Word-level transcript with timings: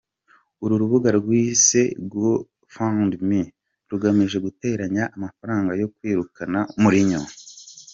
uru 0.63 0.73
rubuga 0.81 1.09
rwise 1.19 1.79
GoFundMe 2.11 3.39
rugamije 3.89 4.37
guteranya 4.45 5.03
amafaranga 5.17 5.71
yo 5.81 5.87
kwirukana 5.95 6.59
Mourinho. 6.81 7.23